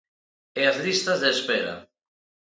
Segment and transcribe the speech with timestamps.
[0.59, 1.75] E as listas de espera.